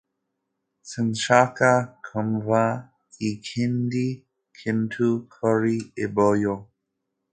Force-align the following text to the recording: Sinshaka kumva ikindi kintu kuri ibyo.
Sinshaka 0.89 1.69
kumva 2.05 2.61
ikindi 3.31 4.05
kintu 4.57 5.07
kuri 5.33 5.75
ibyo. 6.05 6.55